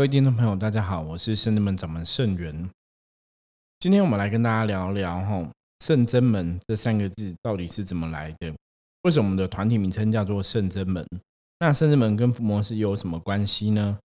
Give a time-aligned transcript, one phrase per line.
[0.00, 2.70] 各位听众朋友，大家好，我是圣真门掌门圣元。
[3.80, 8.50] 今天我们来跟大家聊聊哈，圣真门这三个字到底是怎么来的？
[9.02, 11.06] 为什么我们的团体名称叫做圣真门？
[11.58, 13.98] 那圣真门跟伏魔师有什么关系呢？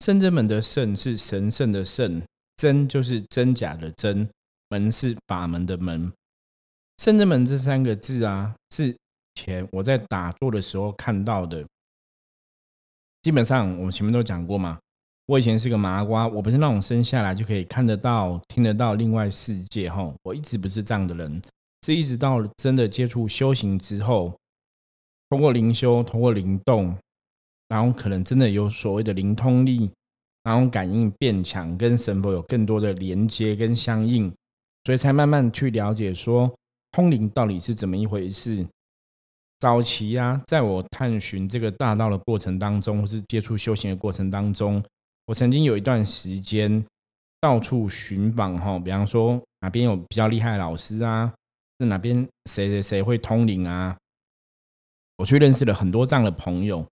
[0.00, 2.22] 圣真门的圣是神圣的圣，
[2.56, 4.28] 真就是真假的真，
[4.68, 6.12] 门是法门的门。
[6.98, 8.94] 圣真门这三个字啊，是
[9.36, 11.66] 前我在打坐的时候看到的。
[13.22, 14.80] 基本上我们前面都讲过嘛，
[15.26, 20.12] 我以前是个麻瓜，我不是那种生下来就可以看得到、听得到另外世界哈。
[20.22, 21.40] 我一直不是这样的人，
[21.86, 24.36] 是一直到真的接触修行之后，
[25.30, 26.94] 通过灵修、通过灵动，
[27.68, 29.88] 然后可能真的有所谓的灵通力，
[30.42, 34.30] 然后感应变强，跟神佛有更多的连接跟相应，
[34.84, 36.52] 所以才慢慢去了解说
[36.90, 38.66] 通灵到底是怎么一回事。
[39.60, 44.82] 早期呀，在我探寻这个大道的过程当中，或是接触修行的过程当中，
[45.26, 46.84] 我曾经有一段时间
[47.40, 51.32] 到处寻访哈，比方说哪边有比较厉害的老师啊，
[51.78, 52.16] 是哪边
[52.50, 53.96] 谁谁谁会通灵啊，
[55.16, 56.84] 我去认识了很多这样的朋友。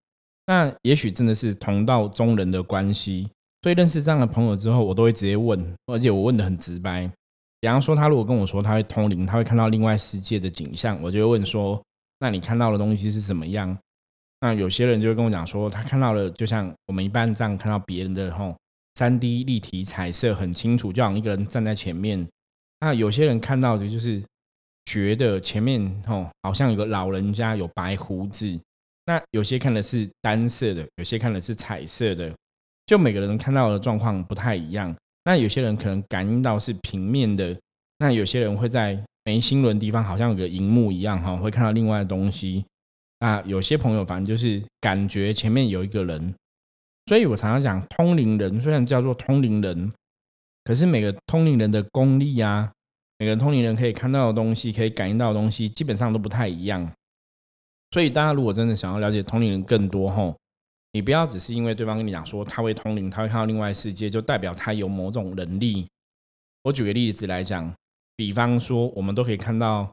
[0.47, 3.29] 那也许真的是同道中人的关系，
[3.63, 7.11] 所以认识这样的朋友之后，我都会直接问，而且我问的很直白。
[7.61, 11.81] 比方说，他如果跟我说他会通灵，他会看到另外世界的景象，我就会问说。
[12.23, 13.77] 那你看到的东西是什么样？
[14.41, 18.57] 那有些人就会跟我讲说，他看到了，就像我们一般这样看到别人的吼，
[18.95, 22.27] 三 D 立体彩色很清楚，就好像一个人站在前面。
[22.81, 24.23] 那有些人看到的就是
[24.87, 28.59] 觉得前面吼好像有个老人家有白胡子。
[29.07, 32.33] 那有些看的是单色的，有些看的是彩色的，
[32.87, 34.95] 就每个人看到的状况不太一样。
[35.25, 37.57] 那有些人可能感应到是平面的，
[37.99, 39.03] 那有些人会在。
[39.27, 42.65] 眉心轮地方好像有个荧幕一样哈，会看到另外的东西。
[43.21, 46.35] 那有些朋友反正就是感觉前面有一个人，
[47.07, 49.93] 所以我常常讲通灵人，虽然叫做通灵人，
[50.65, 52.73] 可是每个通灵人的功力啊，
[53.19, 56.91] 每个通灵人可以看到的东西，可以感应到的东西，基本上都不太一样。
[57.93, 60.37] 所以大家如果真的想要了解通灵人更多吼，
[60.93, 65.87] 你不要只是因为对方跟你讲说他会通灵，他会看到另外世界，就代表他有某种能力。
[66.63, 67.73] 我举个例子来讲。
[68.17, 69.91] 比方说，我们都可以看到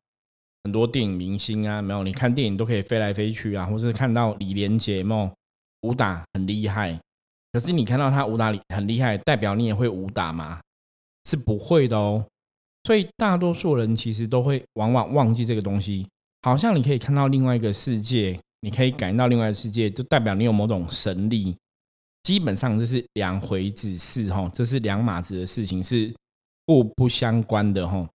[0.68, 2.04] 很多电影明星啊，没有？
[2.04, 5.32] 你看电影都可以飞来飞去啊，或是看到李连杰梦
[5.84, 7.00] 武打很厉害。
[7.54, 10.60] 可是你看到他武打很厉害，代表你也会武打吗？
[11.24, 12.26] 是不会的哦。
[12.84, 16.06] 所以大多数人其实都会往往忘记这个东西。
[16.42, 21.56] 好像你可以看到另外一个世界，你可以感应到另外一个世界，就代表你有某种神力。
[22.24, 26.14] 基本上这是两回事哈，这是两码子的事情，是
[26.66, 28.06] 互不相关的哈。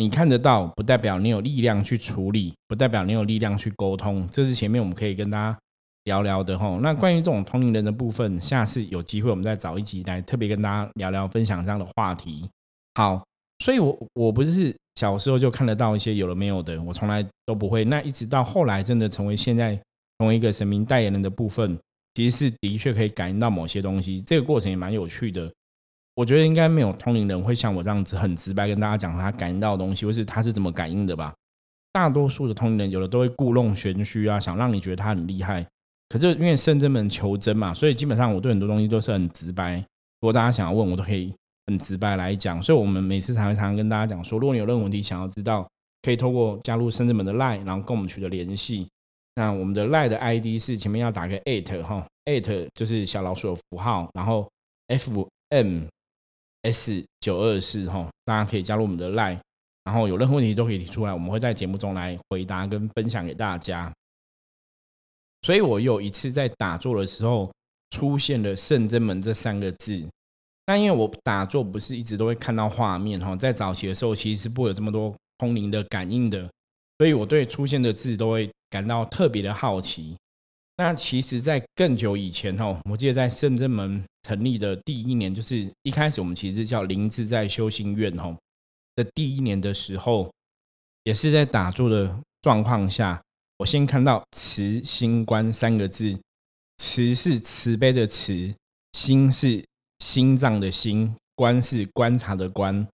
[0.00, 4.28] 你看得到，不代表你有力量去处理，不代表你有力量去沟通。
[4.30, 5.58] 这是前面我们可以跟大家
[6.04, 6.78] 聊聊的哈。
[6.80, 12.48] 那关于这种同龄人的部分，下次有机会我们再找一集来特别跟大家聊聊，分享这样的话题。
[12.94, 13.24] 好，
[13.64, 17.84] 所以我我不是小时候就看得到一些有了没有的，我从来都不会。
[17.84, 19.74] 那一直到后来真的成为现在
[20.20, 21.76] 成为一个神明代言人的部分，
[22.14, 24.22] 其实是的确可以感应到某些东西。
[24.22, 25.52] 这个过程也蛮有趣的。
[26.18, 31.32] 我觉得应该没有通灵人会像我这样子很直白跟大家讲他感应到的东西，或是他是怎么感应的吧。
[31.92, 35.64] 大多数的通灵人有的都会故弄玄虚啊，想让你觉得他很厉害。
[36.08, 39.76] 可是因为圣真门求真嘛，所以基本上我对很多东西都是很直白。
[39.76, 41.32] 如果大家想要问我，都可以
[41.68, 42.60] 很直白来讲。
[42.60, 45.70] 所以我们每次常常跟大家讲说，如果你有任何问题想要知道，
[46.02, 48.88] 可以透过加入圣真门的 Line，然后跟我们取得联系。
[49.36, 54.50] 那我们的 Line 的 ID 是前面要打个 at 哈，at 就是小老鼠的符号，然后
[54.88, 55.84] FM。
[56.62, 59.38] S 九二四哈，大家可以加入我们的 Line，
[59.84, 63.92] 然后有任何问题都可以提出来，我们会在节目中来回答跟分享给大家。
[65.42, 67.50] 所以我有一次在打坐的时候，
[67.90, 70.04] 出现了“圣真门”这三个字。
[70.66, 76.50] 那因为我打坐不是一直都会看到画面哈，在早期的时候其实是不会有这么多通灵的感应的，
[76.98, 80.16] 所以我对出现的字都会感到特别的好奇。
[80.80, 88.36] 那其实，在更久以前哦，我记得在圣真门成立的第一年，就是一开始我们其实叫林自在修心院哦
[88.94, 90.32] 的第一年的时候，
[91.02, 93.20] 也是在打坐的状况下，
[93.56, 96.16] 我先看到“慈心观”三个字
[96.78, 98.54] ，“慈”是慈悲的“慈
[98.94, 99.64] ”，“心”是
[99.98, 102.86] 心脏的“心”，“观”是观察的“观”。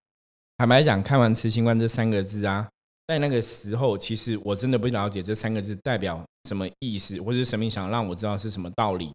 [0.57, 2.67] 坦白讲，看完“慈心观”这三个字啊。
[3.07, 9.13] 在那个时候，其实我真的不了解这三个字代表什么意思，或者是神明想让我知道是什么道理。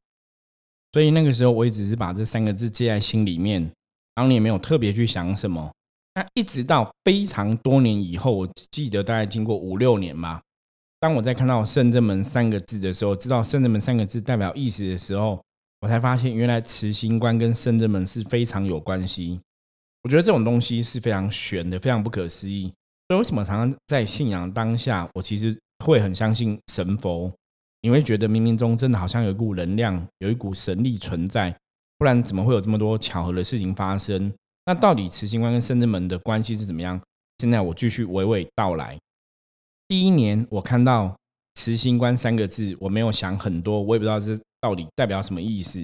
[0.92, 3.72] 所以那个时候，我也只是把这三个字记在心里面，
[4.16, 5.72] 当年没有特别去想什么。
[6.16, 10.42] 那一直到非常多年以后，我记得大概经过五六年吧，
[11.00, 15.42] 当我在看到“圣真门”三个字的时候，知道“圣真门”三个字代表意思的时候，
[15.82, 19.40] 我才发现原来慈心观跟圣真门是非常有关系。
[20.04, 22.74] 我觉得这种东西是非常玄的，非常不可思议。
[23.10, 27.34] 所以为什么常常在信仰当下，我其实会很相信神佛？
[27.82, 31.58] 你会觉得冥冥中真的好像有一股能量，有一股神力存在，
[31.98, 34.32] 不然怎么会有这么多巧合的事情发生？
[34.68, 37.02] 那到底慈心观跟圣真门的关系是怎么样？
[37.40, 38.96] 现在我继续娓娓道来。
[39.88, 41.18] 第一年我看到
[41.56, 45.84] 慈心观三个字，我没有想很多，我也不知道这到底代表什么意思。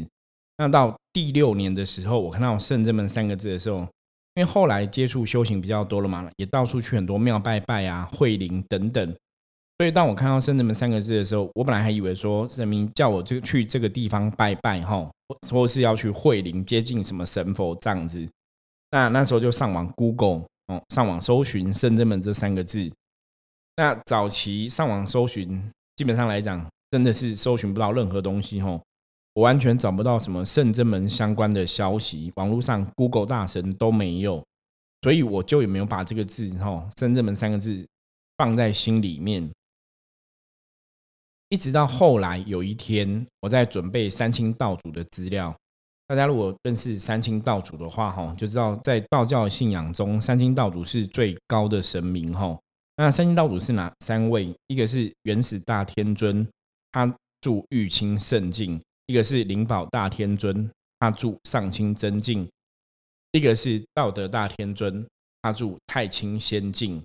[0.59, 3.87] 那到第六年的时候，我看到圣真门三个字的时候。
[4.35, 9.15] 因为后来接触修行比较多了嘛，也到处去很多庙拜拜啊、会灵等等，
[9.77, 15.09] 所以当我看到“圣人门”三个字的时候，我本来还以为说神明叫我就去这个地方拜拜哈，
[15.49, 18.27] 或是要去会灵接近什么神佛这样子。
[18.91, 22.91] 那那时候就上网 Google 哦，上网搜寻“圣人门”这三个字。
[23.77, 25.61] 那早期上网搜寻，
[25.95, 28.81] 基本上来讲，真的是搜寻不到任何东西吼。
[29.35, 34.41] 我完全找不到什么圣真门相关的消息，网络上 Google 大神都没有，
[35.01, 37.85] 所以我就也没有把这个字哈圣真门三个字
[38.37, 39.51] 放在心里面。
[41.49, 45.53] 一直到后来有一天，我在准备三清道主的资料。
[46.07, 52.57] 大家如果认识三清道主的话，哈，就知道在道教信仰中，三清道主是最高的神明，哈。
[52.95, 54.55] 那三清道主是哪三位？
[54.67, 56.47] 一个是元始大天尊，
[56.93, 58.81] 他住玉清圣境。
[59.07, 60.69] 一个是灵宝大天尊，
[60.99, 62.47] 他住上清真境；
[63.31, 65.05] 一个是道德大天尊，
[65.41, 67.01] 他住太清仙境。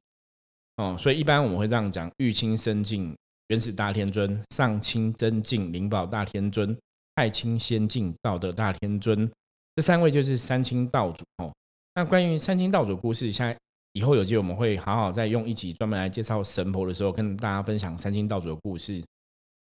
[0.77, 3.15] 哦，所以一般我们会这样讲：玉清圣境、
[3.49, 6.75] 原始大天尊、上清真境、灵宝大天尊、
[7.17, 9.31] 太清仙境、道德大天尊，
[9.77, 11.23] 这三位就是三清道主。
[11.37, 11.53] 哦，
[11.95, 13.55] 那关于三清道主故事，现在
[13.93, 19.05] 以后有机会我们会好好再用一集专门来介绍神婆的时候，跟大家分享三清道主的故事。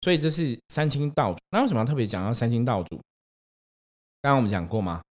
[0.06, 1.40] 所以这是三清道主。
[1.50, 2.96] 那为什么要特别讲到三清道主？
[4.22, 5.02] 刚刚我们讲过吗？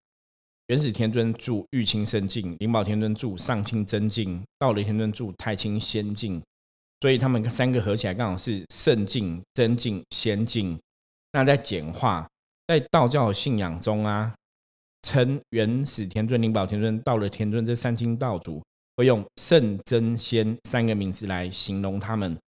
[0.68, 6.40] 元始天尊住玉清圣境，灵宝天尊住上清真境，道德天尊住太清仙境。
[7.00, 10.78] 所以他们三个合起来刚好是圣境、真境、仙境。
[11.32, 12.24] 那在简化，
[12.68, 14.32] 在道教信仰中啊，
[15.02, 18.62] 称元始天尊、灵宝天尊、道德天尊这三清道主，
[18.94, 22.38] 会用圣、真、仙三个名字来形容他们。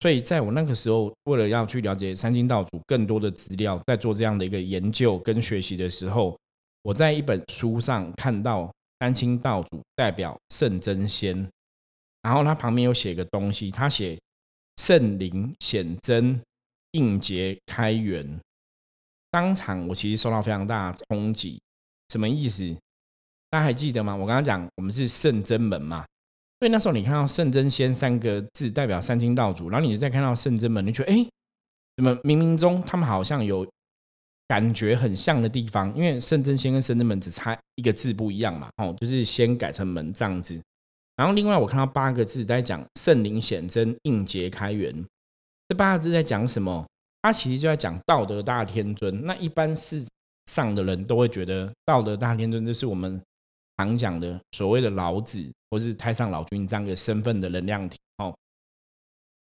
[0.00, 6.38] 所以，在我那个时候，为了要去了解三清道主更多的资料，在做这样的一个研究跟学习的时候，
[6.82, 8.70] 我在一本书上看到
[9.00, 11.48] 三清道主代表圣真仙，
[12.20, 14.18] 然后他旁边有写个东西，他写
[14.76, 16.38] 圣灵显真
[16.90, 18.38] 应劫开元，
[19.30, 21.58] 当场我其实受到非常大的冲击，
[22.10, 22.76] 什么意思？
[23.48, 24.14] 大家还记得吗？
[24.14, 26.04] 我刚刚讲我们是圣真门嘛。
[26.60, 31.26] 所以那时候你看到圣真仙三个字代表三清道主，然后你再看到圣真门，你觉得哎，
[31.96, 33.66] 怎么冥冥中他们好像有
[34.46, 35.94] 感觉很像的地方？
[35.94, 40.58] 因为圣真仙跟圣真门只差一个字不一样嘛，哦，就是先改成门这样子。
[41.16, 45.04] 然后另外我看到八个字在讲圣灵显真应劫开元，
[45.68, 46.86] 这八个字在讲什么？
[47.22, 49.26] 它其实就在讲道德大天尊。
[49.26, 50.06] 那一般世
[50.46, 53.20] 上的人都会觉得道德大天尊就是我们。
[53.76, 58.34] 常讲的所谓的老子，或是太上老君这样一个身份的能量体哦。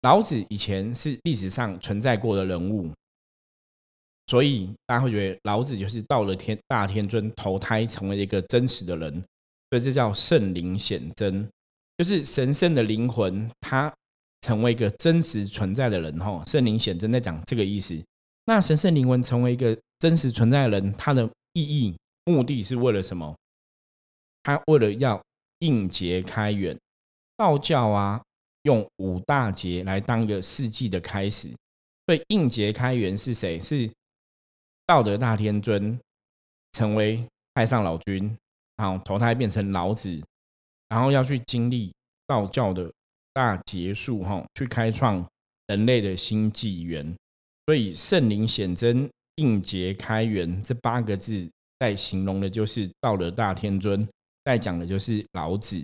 [0.02, 2.90] 老子以前是历史上存在过的人物，
[4.26, 9.12] 所以大家会觉得老子就是到了天大天尊投胎成为一个真实的人，
[9.70, 11.48] 所以这叫圣灵显真，
[11.96, 13.92] 就是神圣的灵魂，他
[14.42, 16.44] 成为一个真实存在的人哈。
[16.46, 18.00] 圣灵显真在讲这个意思。
[18.44, 23.34] 那神圣灵魂成为一个真实存在的人，它的意义目的是为了什么？
[24.48, 25.22] 他为了要
[25.58, 26.74] 应节开源，
[27.36, 28.18] 道教啊，
[28.62, 31.50] 用五大节来当一个世纪的开始。
[32.06, 33.60] 所以应节开源是谁？
[33.60, 33.92] 是
[34.86, 36.00] 道德大天尊
[36.72, 38.34] 成为太上老君，
[38.76, 40.18] 然后投胎变成老子，
[40.88, 41.92] 然后要去经历
[42.26, 42.90] 道教的
[43.34, 45.22] 大结束，哈，去开创
[45.66, 47.14] 人类的新纪元。
[47.66, 51.46] 所以圣灵显真、应节开源这八个字，
[51.80, 54.08] 在形容的就是道德大天尊。
[54.48, 55.82] 在讲的就是老子。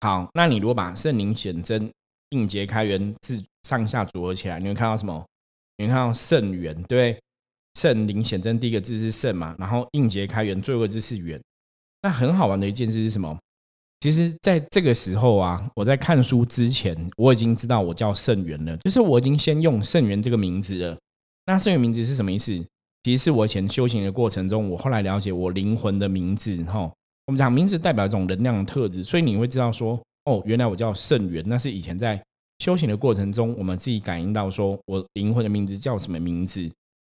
[0.00, 1.90] 好，那你如果把圣灵显真、
[2.30, 5.24] 应劫开元字上下组合起来，你会看到什么？
[5.76, 7.20] 你会看到圣元，对
[7.74, 11.40] 圣灵显真第一个字是圣嘛，然后应劫开元最后一个字是元。
[12.02, 13.38] 那很好玩的一件事是什么？
[14.00, 20.98] 其实在这个时候啊，我在看书之前，我已经知道我叫圣元了，就是我已经先用圣元这个名字了。
[21.44, 22.52] 那圣元名字是什么意思？
[23.02, 26.90] 其实是我以前修行的过程中，我后来了解我灵魂的名字，哈。
[27.30, 32.20] 我们讲名字代表一种能量的特质，所以你会知道说，哦，原来我叫圣元，那是以前在
[32.58, 36.68] 修行的过程中，我们自己感应到说我灵魂的名字叫什么名字。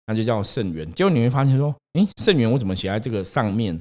[0.07, 0.91] 那就叫圣元。
[0.93, 3.79] 结果你会发现说，诶，圣元我怎么写在这个上面？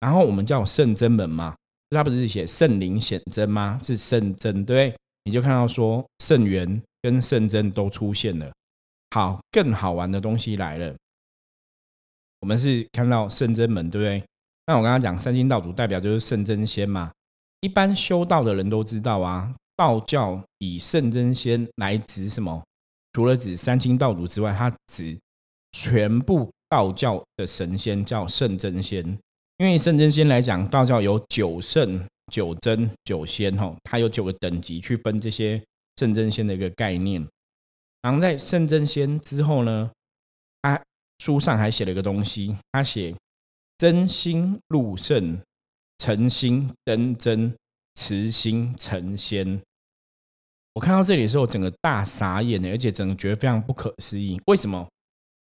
[0.00, 1.54] 然后我们叫圣真门嘛，
[1.90, 3.78] 他不是写圣灵显真吗？
[3.80, 8.50] 是圣真，对你就看到说圣元跟圣真都出现了。
[9.10, 10.96] 好，更好玩的东西来了，
[12.40, 14.24] 我们是看到圣真门，对不对？
[14.68, 17.12] 那我刚刚讲三清道祖代表就是圣真仙嘛，
[17.60, 22.62] 一般修道的人都知道啊，道教以圣真仙来指什么？
[23.12, 25.16] 除了指三清道祖之外，它指
[25.70, 29.06] 全部道教的神仙叫圣真仙。
[29.58, 35.62] 因为圣真仙来讲，道教有九圣、九真、九仙，哈，它有九个等级去分这些
[35.96, 37.24] 圣真仙的一个概念。
[38.02, 39.90] 然后在圣真仙之后呢，
[40.60, 40.82] 他
[41.20, 43.14] 书上还写了一个东西，他写。
[43.78, 45.38] 真心入圣，
[45.98, 47.54] 诚心登真，
[47.94, 49.60] 慈心成仙。
[50.72, 54.40] 我看到这里的时候，整个大傻眼的，而且整个觉得非常不可思议。
[54.46, 54.78] 为什么？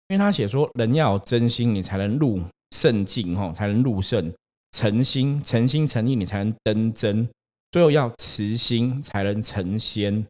[0.09, 4.29] 因为他写说，人要有真心，你才能入圣境，吼，才能入圣；
[4.71, 7.25] 诚心、诚心诚意，你才能登真；
[7.71, 10.27] 最后要慈心，才能成仙。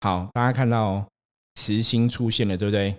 [0.00, 1.08] 好，大家看到
[1.54, 2.94] 慈心出现了，对不对？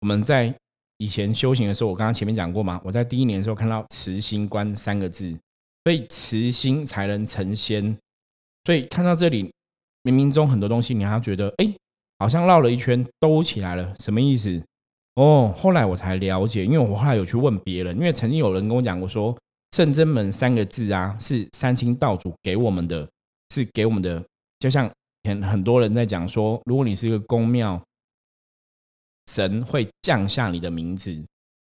[0.00, 0.52] 我们在。
[0.98, 5.36] 以前修行的时候，我刚刚前面讲过嘛，我在第一年的时候看到“慈心观”三个字，
[5.84, 7.96] 所以慈心才能成仙。
[8.64, 9.52] 所以看到这里，
[10.04, 11.70] 冥冥中很多东西，你还觉得，哎，
[12.18, 14.58] 好像绕了一圈兜起来了，什么意思？
[15.16, 19.36] 哦，后来我才了解，因为我后来有去问别人，因为曾经有人跟我讲过，说
[19.76, 23.06] “圣真门”三个字啊，是三清道祖给我们的，
[23.54, 24.24] 是给我们的，
[24.58, 24.90] 就像
[25.24, 27.80] 很很多人在讲说，如果你是一个宫庙。
[29.26, 31.16] 神会降下你的名字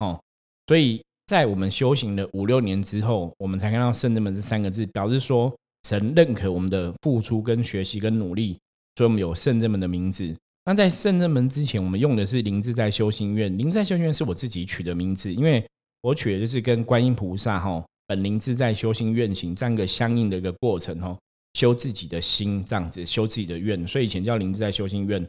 [0.01, 0.21] 哦，
[0.67, 5.55] 所以在我们修行的五六年之后，我们才看到“圣人门”这三个字，表示说
[5.89, 8.59] 神认可我们的付出、跟学习、跟努力，
[8.97, 10.35] 所以我们有圣人门的名字。
[10.65, 13.57] 那在圣人门之前，我们用的是灵自在修心院。
[13.57, 15.65] 灵自在修心院是我自己取的名字，因为
[16.03, 21.19] 我取的就是跟观音菩萨哈本灵自在修心愿行这样一个相应的一个过程哦，
[21.55, 25.27] 修自己的心这样子，修自己的愿，所以以前叫灵自在修心院。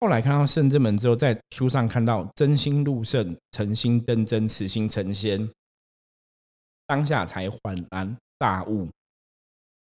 [0.00, 5.46] 后来看到圣真门之后，在书上看到真心入圣，诚心登真，慈心成仙，
[6.86, 8.88] 当下才恍然大悟。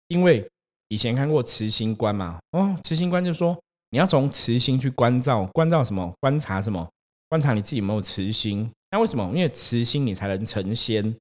[0.08, 0.46] 因为
[0.88, 6.12] 以前看过慈心观嘛，哦，慈心观就说你要从慈心去关照，关照什么？
[6.20, 6.86] 观察什么？
[7.30, 8.70] 观察你自己有没有慈心。
[8.90, 9.24] 那为什么？
[9.34, 11.16] 因为慈心你才能成仙。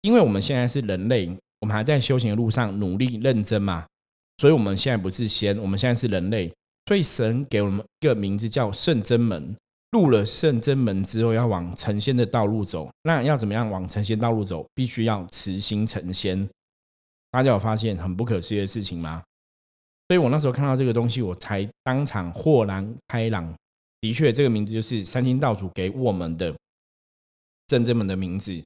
[0.00, 1.28] 因为我们现在是人类，
[1.60, 3.86] 我们还在修行的路上努力认真嘛，
[4.38, 6.50] 所以我们现在不是仙，我们现在是人类。
[6.88, 9.54] 所以神给我们一个名字叫圣真门，
[9.90, 12.88] 入了圣真门之后，要往成仙的道路走。
[13.02, 14.66] 那要怎么样往成仙道路走？
[14.74, 16.48] 必须要慈心成仙。
[17.30, 19.22] 大家有发现很不可思议的事情吗？
[20.08, 23.54] 所以我那时候看到这个东西，我才当场豁然开朗。
[24.00, 26.56] 的确，这个名字就是三清道主给我们的
[27.68, 28.58] 圣真门的名字。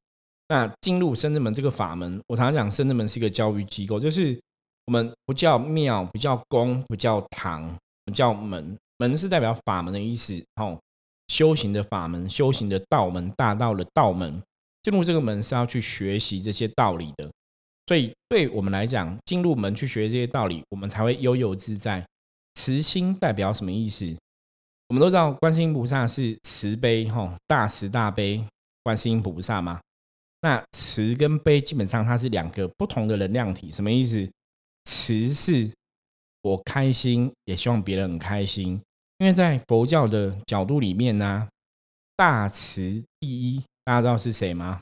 [0.47, 4.41] 那进入圣真门这个法门，我常常讲，圣真门是一个教育机构，就是
[4.87, 7.77] 我们不叫庙，不叫宫，不叫堂。
[8.13, 10.43] 叫门，门是代表法门的意思。
[10.57, 10.81] 哦，
[11.29, 14.43] 修行的法门，修行的道门，大道的道门。
[14.83, 17.31] 进入这个门是要去学习这些道理的。
[17.87, 22.05] 所以，对我们来讲，进入门去学这些道理，我们才会悠游自在。
[22.55, 24.05] 慈心代表什么意思？
[24.89, 28.45] 我们都知道，观世音菩萨是慈悲，哈，大慈大悲，
[28.83, 29.81] 观世音菩萨嘛。
[30.41, 33.71] 那慈跟悲基本上它是两个不同的能量体。
[33.71, 34.29] 什么意思？
[34.85, 35.71] 慈是。
[36.43, 38.81] 我开心，也希望别人很开心。
[39.19, 41.49] 因为在佛教的角度里面呢，
[42.17, 42.81] 大慈
[43.21, 44.81] 第一，大家知道是谁吗？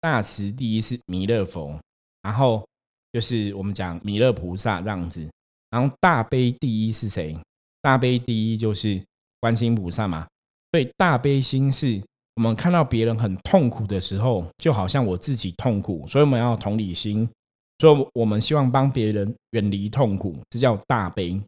[0.00, 1.78] 大慈第一是弥勒佛，
[2.22, 2.64] 然后
[3.12, 5.28] 就是我们讲弥勒菩萨这样子。
[5.70, 7.36] 然后大悲第一是谁？
[7.82, 9.02] 大悲第一就是
[9.40, 10.26] 观世菩萨嘛。
[10.70, 12.00] 所以大悲心是
[12.36, 17.28] 我们看到别人很痛苦的时候，就好像我自己痛苦，所以我们要同理心。
[17.84, 21.38] 所以，我们希望帮别人远离痛苦，这叫大悲。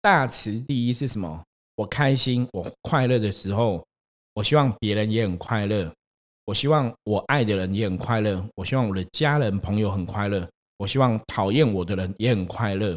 [0.00, 1.42] 大慈第一是什么？
[1.74, 3.84] 我开心、我快乐的时候，
[4.34, 5.92] 我希望别人也很快乐。
[6.44, 8.46] 我希望我爱的人也很快乐。
[8.54, 10.48] 我希望我的家人朋友很快乐。
[10.76, 12.96] 我希望讨厌我的人也很快乐。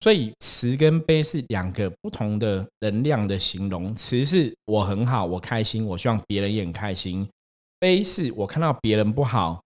[0.00, 3.94] 所以，慈跟悲是两个不同的能量的形容。
[3.94, 7.26] 慈是我很好，我开心，我希望别人也很开心。
[7.78, 9.63] 悲是我看到别人不好。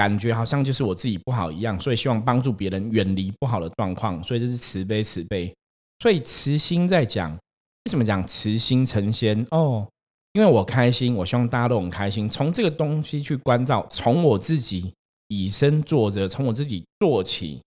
[0.00, 5.54] 感觉好像就是我自己不好一样，所以希望帮助别人远离不好的状况，所以这是慈悲慈悲。
[5.98, 9.46] 所以慈心在讲，为什么讲慈心成仙？
[9.50, 9.86] 哦，
[10.32, 12.26] 因为我开心，我希望大家都很开心。
[12.26, 14.90] 从这个东西去关照，从我自己
[15.28, 17.60] 以身作则，从我自己做起。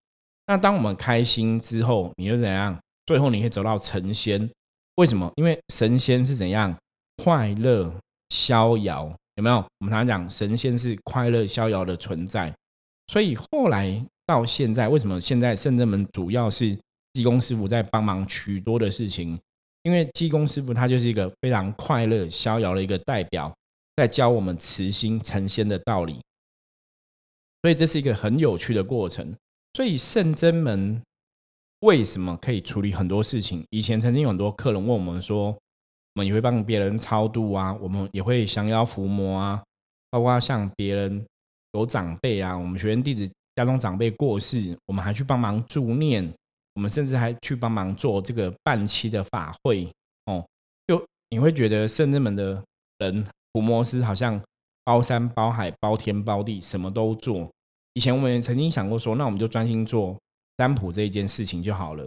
[0.48, 2.76] 那当我们开心之后，你又怎样？
[3.06, 4.50] 最后你可以走到成仙。
[4.96, 5.32] 为什么？
[5.36, 6.76] 因为神仙是怎样
[7.24, 7.94] 快乐
[8.30, 9.16] 逍遥？
[9.36, 9.56] 有没有？
[9.80, 12.54] 我们常常讲神仙是快乐逍遥的存在，
[13.08, 16.78] 所以后来到现在，为什么现在圣真门主要是
[17.14, 19.40] 济公师傅在帮忙许多的事情？
[19.84, 23.54] 因为济公师傅他就是一个非常快乐逍遥的一个代表，
[23.96, 26.22] 在教我们慈心成仙的道理，
[27.62, 29.36] 所以这是一个很有趣的过程。
[29.74, 31.02] 所以圣真门
[31.80, 33.66] 为什么可以处理很多事情？
[33.72, 35.54] 以前曾经有很多客人问我们说，
[36.16, 39.64] 我们也会帮别人超度啊，我们也会降妖伏魔啊，
[40.12, 41.26] 包括像别人
[41.74, 46.32] 有长辈啊，我们学员弟子家中长辈过世，我们还去帮忙助念。
[46.76, 49.88] 我们甚至还去帮忙做这个半期的法会
[50.26, 50.44] 哦，
[50.88, 52.64] 就你会觉得圣人门的
[52.98, 54.42] 人伏魔师好像
[54.84, 57.48] 包山包海包天包地什么都做。
[57.94, 60.18] 以前我们也曾经想过说，那我们就专心做
[60.58, 62.04] 占卜这一件事情就好了。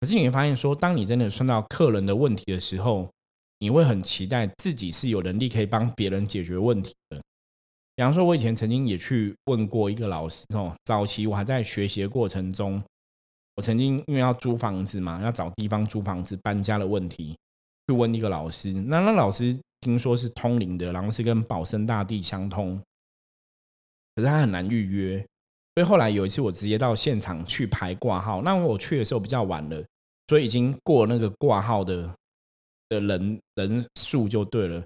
[0.00, 3.08] 可是你会发现说，当你真的算到客人的问题的时候，
[3.60, 7.20] 你会很期待自己是有能力可以帮别人解决问题的。
[7.94, 12.82] 比方说，我以前曾经也去问过一个老师哦，早期我还在学习的过程中。
[13.56, 17.36] 我曾经因为要租房子嘛，要找地方租房子搬家的问题，
[17.86, 18.72] 去问一个老师。
[18.72, 22.80] 那那老师听说是通灵的，然后是跟保生大帝相通，
[24.14, 25.18] 可是他很难预约。
[25.74, 28.40] 所以后来有一次，我直接到现场去排挂号。
[28.40, 29.84] 那我去的时候比较晚了，
[30.28, 32.10] 所以已经过那个挂号的
[32.90, 34.84] 的人人数就对了。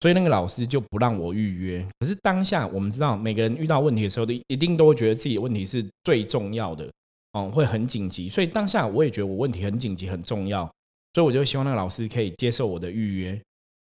[0.00, 1.84] 所以那个老师就不让我预约。
[1.98, 6.88] 可是当下我们知道，每个人遇到问题的时候，都一定都会觉得自己问题是最重要的。
[7.32, 10.64] 哦，会很紧急，所以当下我也觉得我问题很紧急很重要，
[11.12, 13.38] 所以我就希望那个老师可以接受我的预约。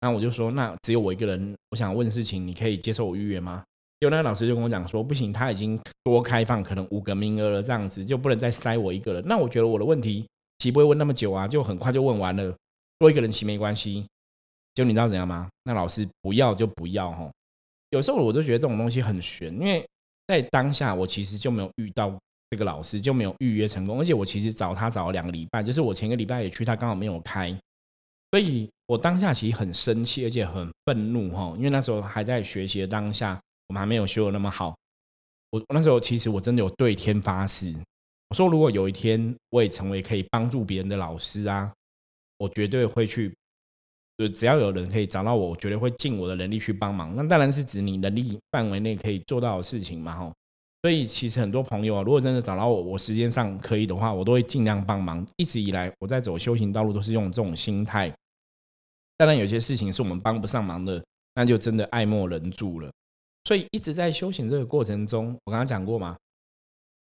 [0.01, 3.63] 那我就说，那只有我一个人，我想问事情，你可以接受我预约吗？
[4.01, 9.23] 结果那个老师就跟我讲说，不行，他已经多开放可能五个名额了，这样子就不能再塞我一个人。
[9.25, 10.25] 那我觉得我的问题
[10.57, 11.47] 岂不会问那么久啊？
[11.47, 12.53] 就很快就问完了，
[12.99, 14.05] 多一个人其没关系。
[14.75, 15.49] 就你知道怎样吗？
[15.63, 17.31] 那老师不要就不要哈。
[17.89, 19.83] 有时候我都觉得这种东西很悬，因为
[20.27, 22.15] 在当下我其实就没有遇到。
[22.51, 27.55] 这个老师就没有预约成功，而且我其实找他找了两个礼拜，就是我前个礼拜也去，他刚好没有开，
[28.31, 34.75] 所以我当下其实很生气，而且很愤怒哈，因为那时候还在学习的当下，我们还没有修的那么好。
[35.51, 37.71] 我那时候其实我真的有对天发誓，
[38.29, 41.71] 我说如果有一天我也成为可以帮助别人的老师啊，
[42.39, 43.34] 我绝对会去，
[44.17, 47.15] 就只要有人可以找到我，我绝对会尽我的能力去帮忙。
[47.15, 50.34] 那当然是指你能力范围内可以做到的事情嘛，吼。
[50.82, 55.25] 所以其实很多朋友啊，如果真的找到我，我时间上可以的话，我都会尽量帮忙。
[55.36, 58.10] 一直以来我在走修行道路，都是用这种心态。
[59.17, 61.04] 当然有些事情是我们帮不上忙的，
[61.36, 62.89] 那就真的爱莫能助了。
[63.43, 66.17] 所以一直在修行这个过程中，我刚刚讲过嘛，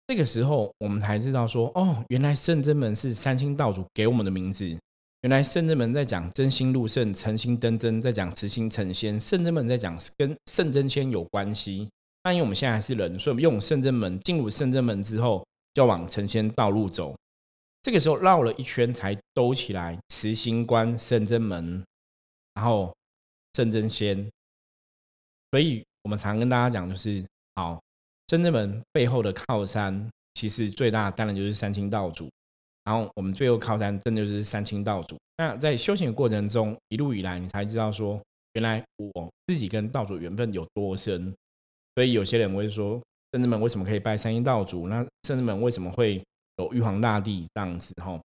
[0.08, 4.76] 这个时候我们才知道说，哦，原来圣真门是三清道主给我们的名字。
[5.22, 9.20] 原来圣真门在讲真心入圣，诚心登真，在讲慈心成仙。
[9.20, 11.90] 圣真门在讲跟圣真仙有关系。
[12.24, 17.14] 那因为我们现在还是人，所以我们用圣真门进入圣真门之后，就往成仙道路走。
[17.82, 21.84] 这个时候绕了一圈才兜起来，慈心观圣真门，
[22.54, 22.96] 然后
[23.56, 24.26] 圣真仙。
[25.52, 27.78] 所以我们常跟大家讲，就是好，
[28.30, 32.30] 圣真门背后的靠山，其实最大当然就是三清道主。
[32.90, 35.16] 然后我们最后靠山，真的就是三清道主。
[35.38, 38.20] 那在修行的过程中，一路以来，你才知道说，
[38.54, 41.32] 原来我自己跟道主缘分有多深。
[41.94, 43.00] 所以有些人会说，
[43.32, 44.88] 圣人们为什么可以拜三清道主？
[44.88, 46.20] 那圣人们为什么会
[46.58, 47.94] 有玉皇大帝这样子？
[48.04, 48.20] 哈，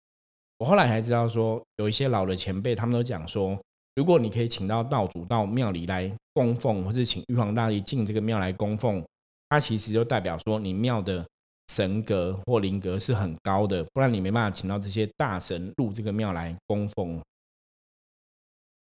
[0.57, 3.61] 我后来才知道说，有一些老的前辈，他们都讲说，
[3.96, 9.05] 如果你可以请到道主到庙里来供奉，或是请玉皇大帝进这个庙来供奉，
[9.50, 11.22] 它其实就代表说你庙的
[11.68, 17.20] 神格或灵格是很高的，不然你没办法请到这些大神入这个庙来供奉。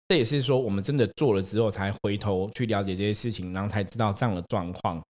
[0.08, 5.04] 这也是说，我们真的做了之后，才回头去了解这些事情，然后才知道这样的状况。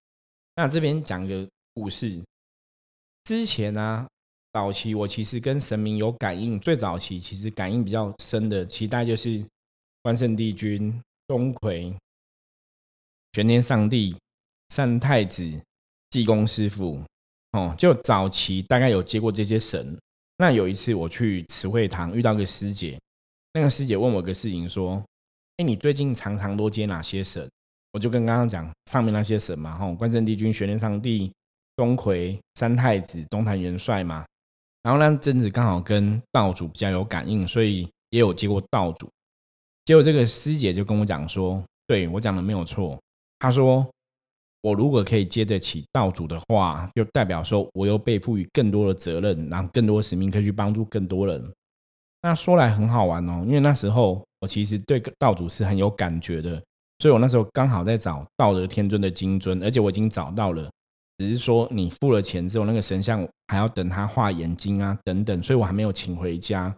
[0.55, 2.21] 那这边讲一个故事。
[3.23, 4.07] 之前呢，
[4.51, 9.43] 早期我其实跟神明有感应，最早期其实感应比较深的，期待就是
[10.03, 11.95] 关圣帝君、钟馗、
[13.31, 14.15] 玄天上帝、
[14.69, 15.59] 三太子、
[16.11, 17.01] 济公师傅。
[17.53, 19.97] 哦，就早期大概有接过这些神。
[20.37, 22.99] 那有一次我去慈惠堂遇到个师姐。
[23.53, 25.01] 那个师姐问我个事情，说
[25.57, 27.47] ：“哎，你最近常常都接哪些神？”
[27.93, 31.31] 我就跟刚刚讲上面那些神嘛，哈，关圣帝君、玄天上帝、
[31.77, 34.25] 钟馗、三太子、东坛元帅嘛。
[34.81, 39.07] 然后呢，贞子刚好跟道主比较有感应，所以也有接过道主。
[39.85, 42.99] 结果这个师姐就跟我讲说：“对我讲的没有错。”
[43.37, 43.87] 她说
[44.63, 51.53] ：“我如果可以接得起道主的话，就代表说我又被赋予更多的责任，然后更多使命可以去帮助更多人。”
[52.23, 56.51] 那说来很好玩哦，因为那时候我其实对道主是很有感觉的，
[56.99, 60.71] 所以我那时候刚好在找道德天尊的金尊，而且我已经找到了，
[61.17, 66.73] 只是说你付了钱之后，那个神像还要等他画眼睛啊等等，所以我还没有请回家，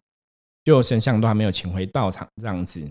[0.64, 2.82] 就神像都还没有请回道场这样子。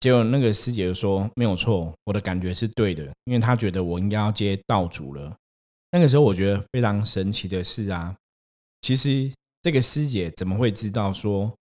[0.00, 5.36] 结果那个师姐就说没有错，我的感觉是对的，因为她觉得我应该要接道主了。
[5.90, 8.14] 那个时候我觉得非常神奇的是啊，
[8.82, 9.28] 其实
[9.62, 11.52] 这个师姐怎么会知道说，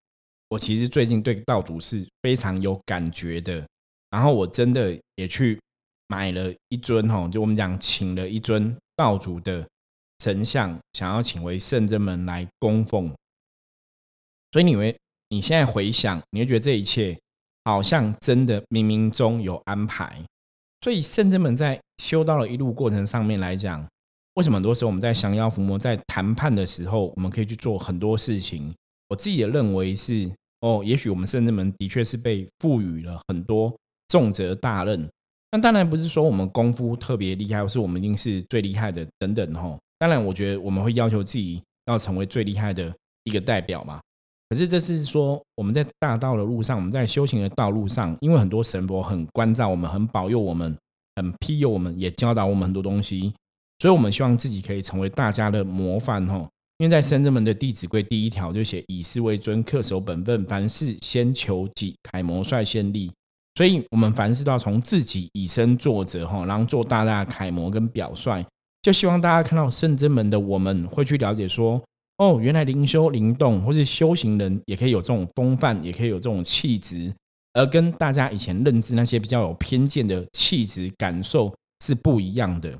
[0.49, 3.67] 我其实最近对道主是非常有感觉的。
[4.11, 5.59] 然后我真的也去
[6.09, 9.67] 买了一尊吼，就我们讲请了一尊道主的
[10.19, 13.15] 神像，想要请回圣真门来供奉。
[14.53, 14.95] 所以你会
[15.31, 17.19] 你现在回想，你会觉得这一切。
[17.67, 20.23] 好像真的冥冥中有安排，
[20.83, 23.85] 所以圣真们在修道的一路过程上面来讲，
[24.35, 28.73] 为什么很多时候我们在降妖伏魔、在谈判的时候，我们可以去做很多事情？
[29.09, 33.77] 我自己也认为是哦，也许我们圣真们的确是被赋予了很多
[34.07, 35.11] 重责大任。
[35.51, 39.77] 那当然不是说我们功夫特别厉害，或是我们一定是最厉害的等等哈。
[39.99, 44.01] 当然，我觉得我们会要求自己要成为最厉害的一个代表嘛。
[44.49, 50.77] 可是这是说，我们在大道的路上，我们在修行的道路上，因为很多神佛很关照我们，很保佑我们，
[51.17, 53.35] 很庇佑我们，也教导我们很多东西，
[53.81, 56.49] 所以我们希望自己可以成为大家的模范哈。
[56.79, 63.11] 因为在深圳门的《弟子规》第一条就写“以事为尊，恪守本分，凡事先求己，楷模率先立”，
[63.57, 68.45] 所以我们凡事都要从自己以身作则哈，然后做大家的楷模跟表率，
[68.83, 71.83] 就希望大家看到圣真门的我们会去了解说。
[72.19, 77.13] 哦，原来灵修灵动或是修行人也可以有这种风范，也可以有这种气质，
[77.53, 82.75] 而跟大家以前认知那些比较有偏见的气质感受是不一样的。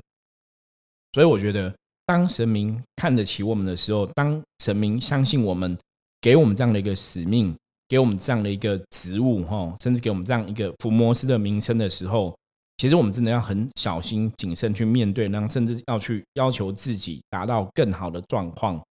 [1.13, 1.71] 所以我觉得，
[2.07, 5.77] 当神明看得起我们的时候，当神明相信我们，
[6.19, 7.55] 给我们这样的一个使命，
[7.87, 12.35] 给我们这样的一个职务，哈，甚至给我们这样一个伏魔师的名称的时候，
[12.77, 18.81] 其实我们真的要很小心谨慎去面对，然后甚至要去要求自己达到更好的状况。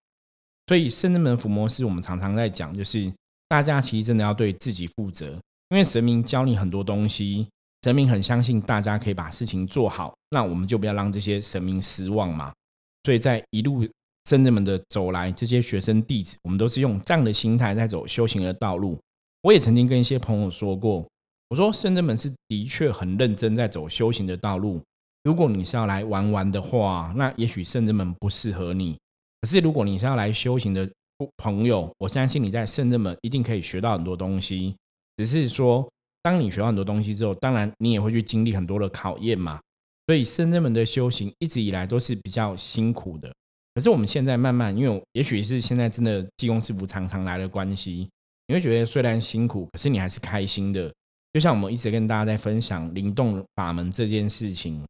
[0.67, 3.11] 所以圣人门伏魔师，我们常常在讲，就是
[3.47, 5.31] 大家其实真的要对自己负责，
[5.69, 7.47] 因为神明教你很多东西，
[7.83, 12.51] 神明很相信大家可以把事情做好，那我们就不要让这些神明失望嘛。
[13.03, 13.87] 所以在一路
[14.25, 18.99] 圣人们的走来，这些学生弟子，我们都是用这样的心态在走修行的道路。
[19.43, 21.07] 我也曾经跟一些朋友说过，
[21.47, 24.81] 我说圣人门是的确很认真在走修行的道路。
[25.23, 28.97] 如果你是要来玩玩的话，那也许圣人门不适合你。
[29.41, 30.89] 可是，如果你是要来修行的
[31.37, 34.75] 朋友，我相信你在圣正门一定可以学到很多东西。
[35.17, 35.87] 只是说，
[36.21, 39.59] 当你学到很多东西之后，当然你也会去经历很多的考验嘛。
[40.07, 43.33] 所以，圣正门的修行一直以来都是比较辛苦的。
[43.73, 48.09] 可是，我们现在慢慢，因为也许是现在真的济公师傅常常来的关系，
[48.47, 50.91] 你会觉得虽然辛苦，可是你还是开心的。
[51.33, 54.83] 就像我们一直跟大家在分享灵动法门这件事情，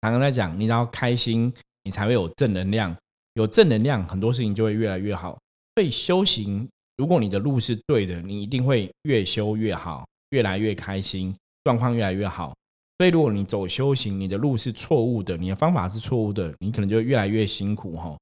[0.00, 2.96] 常常在讲，你只要开心，你才会有正能量。
[3.34, 5.38] 有正能量，很多事情就会越来越好。
[5.74, 12.54] 所以修行，如果你的路是对的，你一定会越修越好，越来越开心，状况越来越好。
[12.98, 18.16] 所以如果你走修行，你的路是错误的，你的方法是错误的，你可能就越来越辛苦哈。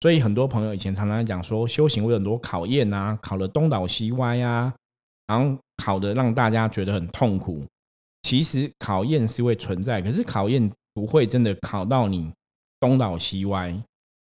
[0.00, 4.74] 所以很多朋友以前常常讲说，修行会很多考验啊，考的东倒西歪啊，
[5.26, 7.64] 然后考的让大家觉得很痛苦。
[8.22, 12.32] 其实考验是会存在，可是考验不会真的考到你
[12.80, 13.74] 东倒西歪。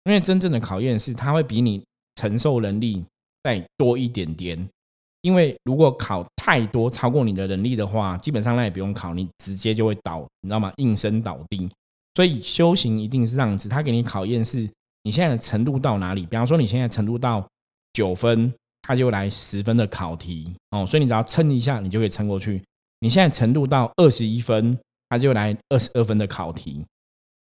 [0.06, 1.82] 因为真正的考验是，他会比你
[2.16, 3.04] 承受能力
[3.44, 4.68] 再多一点点。
[5.22, 10.74] 因为如果考太多超过你的能力的话，基本上那也不用考，你直接就会倒，你知道吗？
[10.76, 11.70] 应声倒地。
[12.16, 14.70] 所以修行一定是这样子，他给你考验是
[15.04, 16.26] 你现在的程度到哪里。
[16.26, 17.48] 比方说你现在程度到
[17.94, 22.62] 九分，他就来十分的考题哦，所以你只要撑一下，你就可以撑过去。
[23.00, 26.84] 你现在程度到二十一分，他就来二十二分的考题。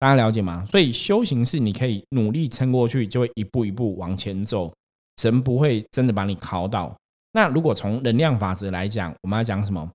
[0.02, 0.66] 大家了解吗？
[0.66, 4.74] 所以修行是你可以努力撑过去，就会一步一步往前走。
[5.18, 6.92] 神不会真的把你考倒。
[7.34, 9.88] 那如果从能量法则来讲，我们要讲什么？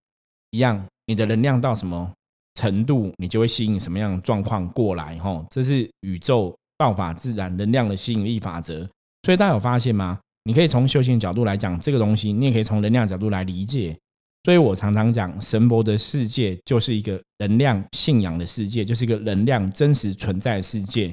[0.52, 2.08] 一样，你的能量到什么
[2.54, 5.18] 程度，你就会吸引什么样的状况过来。
[5.18, 8.88] 吼，这是宇宙道法自然能量的吸引力法则。
[9.24, 10.20] 所以大家有发现吗？
[10.44, 13.98] 你可以从修行角度来讲这个东西，你也可以从能量角度来理解。
[14.46, 21.12] 所以我常常讲，神佛的世界就是一个能量信仰的世界，就是一个能量真实存在的世界。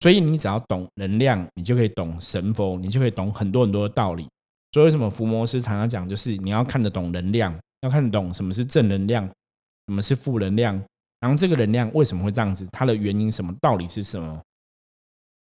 [0.00, 4.26] 所以你只要懂能量，你就可以懂神佛，你就可以懂很多很多的道理。
[4.72, 9.24] 所以为什么伏魔师常常讲，就是你要看得懂能量，要看得懂什么是正能量，
[9.86, 10.74] 什么是负能量，
[11.20, 14.42] 然后这个能量为什么会这样子，它的原因什么，道理是什么，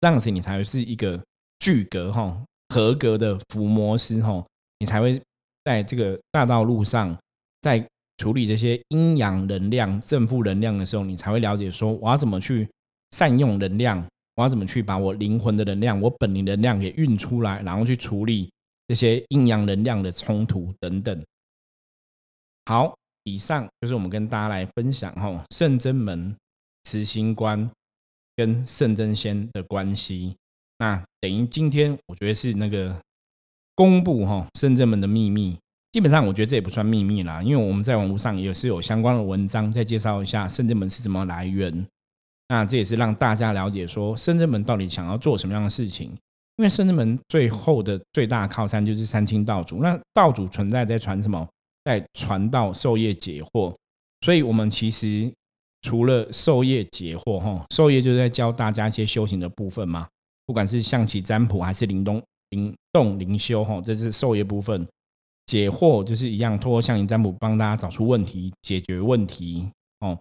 [0.00, 1.20] 这样子你才会是一个
[1.58, 4.40] 具格哈合格的伏魔师哈。
[4.78, 5.20] 你才会
[5.64, 7.16] 在这个大道路上，
[7.60, 7.86] 在
[8.18, 12.68] 处理这些阴阳能量、正负能量的时候，你才会了解说，我要怎么去
[13.12, 14.04] 善用能量，
[14.36, 18.50] 我要怎么去把我灵魂的能量、我本灵能量给运出来，然后去处理
[18.86, 21.24] 这些阴阳能量的冲突等等。
[22.66, 22.94] 好，
[23.24, 26.34] 以上就是我们跟大家来分享哈，圣真门
[26.84, 27.68] 慈心观
[28.36, 30.36] 跟圣真仙的关系。
[30.78, 32.96] 那等于今天，我觉得是那个
[33.74, 35.56] 公布哈圣真门的秘密。
[35.92, 41.86] 基本上，我觉得这也不算秘密啦，因为我们在网络上也是有相关的文章在介绍一下圣真门是怎么来源。
[42.48, 46.10] 那这也是让大家了解说圣真门到底想要做什么样的事情。
[46.56, 51.48] 因为圣真门最后的最大靠山就是三清道主，那道主存在在传什么？
[51.84, 53.74] 在传道授业解惑。
[54.24, 55.32] 所以，我们其实
[55.80, 60.06] 除了授业解惑，哈，授业就是在教大家一些修行的部分嘛。
[60.46, 64.84] 不管是象棋占卜还是灵动灵动灵修哈，这是授业部分；
[65.46, 69.68] 解惑就是一样，透过象棋占卜帮大家找出问题、解决问题
[70.00, 70.18] 哦。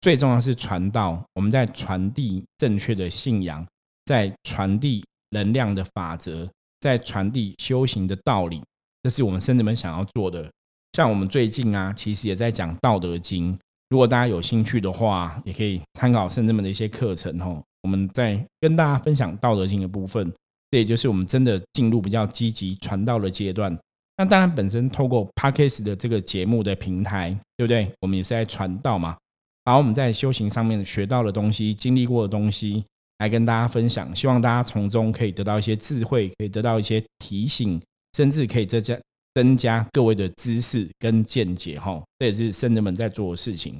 [0.00, 3.66] 最重要是传道，我们在传递正确的信仰，
[4.04, 6.48] 在传递能量的法则，
[6.80, 8.62] 在传递修行的道理，
[9.02, 10.50] 这是我们圣人们想要做的。
[10.94, 13.54] 像我们最近啊，其实也在讲《道德经》，
[13.88, 17.62] 如果大家有兴趣的话，也可以参考圣人们的一些课程哦。
[17.82, 20.30] 我们在跟大家分享《道德经》的部分，
[20.72, 23.78] 这也就是我们真的进入比较积极传道的阶段。
[24.16, 27.88] 那当然，本身透过 Parkes 的这个节目的平台，对不对？
[28.00, 29.16] 我们也是在传道嘛，
[29.62, 32.82] 把我们在修行上面学到的东西、经历过的东西，
[33.18, 34.16] 来跟大家分享。
[34.16, 37.80] 希望大家从中可以得到一些智慧，可以得到一些提醒，
[38.16, 38.98] 甚至可以增加
[39.34, 41.78] 增加各位的知识跟见解。
[41.78, 43.78] 哈，这也是圣人们在做的事情。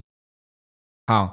[1.07, 1.33] 好。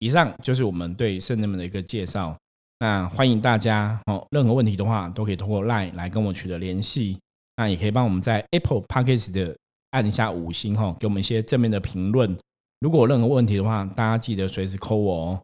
[0.00, 2.38] 以上就是我们对圣人们的一个介绍。
[2.80, 7.18] 那欢迎大家哦，任何问题的话都可以通过 LINE 来跟我取得联系。
[7.56, 9.56] 那也可以帮我们在 Apple Podcast 的
[9.90, 12.36] 按一下五星哈，给我们一些正面的评论。
[12.78, 15.40] 如果有任何问题的话，大家记得随时 call 我哦。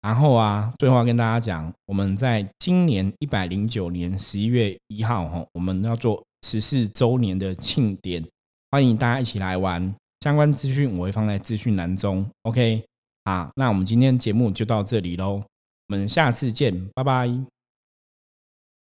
[0.00, 8.24] 然后啊，最后要跟大家讲，我们在今年一百零九年十一月一号哈，我们要做十四周年的庆典，
[8.70, 9.94] 欢迎大家一起来玩。
[10.22, 12.26] 相关资讯我会放在资讯栏中。
[12.44, 12.82] OK。
[13.24, 15.42] 啊，那我们今天节目就到这里喽，
[15.90, 17.59] 我们下次见，拜拜。